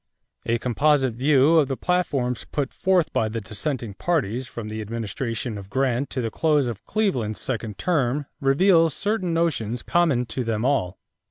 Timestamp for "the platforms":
1.67-2.47